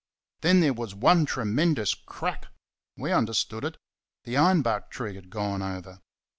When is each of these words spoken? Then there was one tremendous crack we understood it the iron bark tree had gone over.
Then 0.41 0.61
there 0.61 0.73
was 0.73 0.95
one 0.95 1.27
tremendous 1.27 1.93
crack 1.93 2.47
we 2.97 3.11
understood 3.11 3.63
it 3.63 3.77
the 4.23 4.35
iron 4.35 4.63
bark 4.63 4.89
tree 4.89 5.13
had 5.13 5.29
gone 5.29 5.61
over. 5.61 5.99